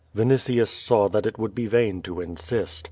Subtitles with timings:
[0.17, 2.79] Yinitius saw that it would be vain to insist.